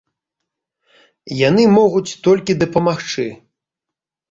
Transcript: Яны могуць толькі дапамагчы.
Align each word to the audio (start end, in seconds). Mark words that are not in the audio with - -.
Яны 1.49 1.63
могуць 1.77 2.17
толькі 2.29 2.59
дапамагчы. 2.65 3.29